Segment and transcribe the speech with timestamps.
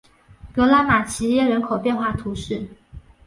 [0.51, 2.67] 格拉马齐耶人口变化图示